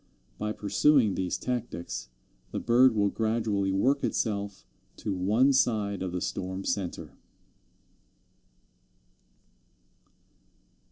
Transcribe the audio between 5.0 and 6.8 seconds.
one side of the storm